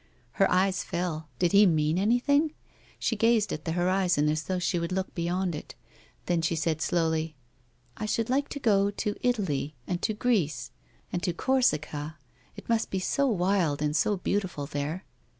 Her 0.31 0.49
eyes 0.49 0.83
fell; 0.83 1.29
did 1.37 1.51
he 1.51 1.67
mean 1.67 1.99
anything 1.99 2.41
1 2.41 2.51
She 2.97 3.15
gazed 3.15 3.53
at 3.53 3.65
the 3.65 3.73
horizon 3.73 4.29
as 4.29 4.41
though 4.41 4.57
she 4.57 4.79
would 4.79 4.91
look 4.91 5.13
beyond 5.13 5.53
it; 5.53 5.75
then 6.25 6.41
she 6.41 6.55
said 6.55 6.81
slowly: 6.81 7.35
"I 7.97 8.07
should 8.07 8.27
like 8.27 8.49
to 8.49 8.59
go 8.59 8.89
to 8.89 9.15
Italy— 9.21 9.75
and 9.87 10.01
to 10.01 10.15
Greece— 10.15 10.71
and 11.13 11.21
to 11.21 11.33
Corsica, 11.33 12.17
it 12.55 12.67
must 12.67 12.89
be 12.89 12.97
so 12.99 13.27
wild 13.27 13.79
and 13.83 13.95
so 13.95 14.17
beautiful 14.17 14.65
there." 14.65 15.03